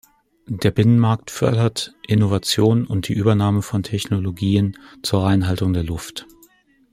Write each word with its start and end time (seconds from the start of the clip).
Der 0.47 0.71
Binnenmarkt 0.71 1.29
fördert 1.29 1.93
Innovation 2.07 2.87
und 2.87 3.07
die 3.07 3.13
Übernahme 3.13 3.61
von 3.61 3.83
Technologien 3.83 4.75
zur 5.03 5.21
Reinhaltung 5.25 5.73
der 5.73 5.83
Luft. 5.83 6.25